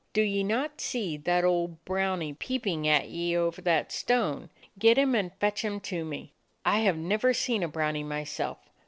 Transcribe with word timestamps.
Do 0.13 0.23
ye 0.23 0.43
not 0.43 0.81
see 0.81 1.15
that 1.15 1.43
old 1.43 1.85
brownie 1.85 2.33
peeping 2.33 2.87
at 2.87 3.09
ye 3.09 3.37
over 3.37 3.61
that 3.61 3.91
stone? 3.91 4.49
Get 4.79 4.97
him 4.97 5.13
and 5.13 5.31
fetch 5.35 5.63
him 5.63 5.79
to 5.81 6.03
me. 6.03 6.33
I 6.65 6.79
have 6.79 6.97
never 6.97 7.35
seen 7.35 7.61
a 7.61 7.67
brownie 7.67 8.01
myself. 8.03 8.57